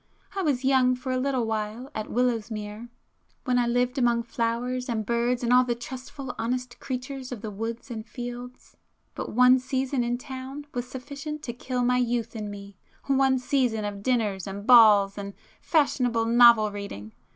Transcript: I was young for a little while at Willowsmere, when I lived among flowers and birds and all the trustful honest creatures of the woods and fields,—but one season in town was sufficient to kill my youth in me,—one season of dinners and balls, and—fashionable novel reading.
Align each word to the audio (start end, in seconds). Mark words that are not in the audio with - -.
I 0.35 0.41
was 0.41 0.65
young 0.65 0.95
for 0.95 1.11
a 1.11 1.19
little 1.19 1.45
while 1.45 1.91
at 1.93 2.09
Willowsmere, 2.09 2.89
when 3.45 3.59
I 3.59 3.67
lived 3.67 3.99
among 3.99 4.23
flowers 4.23 4.89
and 4.89 5.05
birds 5.05 5.43
and 5.43 5.53
all 5.53 5.63
the 5.63 5.75
trustful 5.75 6.33
honest 6.39 6.79
creatures 6.79 7.31
of 7.31 7.43
the 7.43 7.51
woods 7.51 7.91
and 7.91 8.03
fields,—but 8.03 9.29
one 9.31 9.59
season 9.59 10.03
in 10.03 10.17
town 10.17 10.65
was 10.73 10.87
sufficient 10.89 11.43
to 11.43 11.53
kill 11.53 11.83
my 11.83 11.99
youth 11.99 12.35
in 12.35 12.49
me,—one 12.49 13.37
season 13.37 13.85
of 13.85 14.01
dinners 14.01 14.47
and 14.47 14.65
balls, 14.65 15.19
and—fashionable 15.19 16.25
novel 16.25 16.71
reading. 16.71 17.13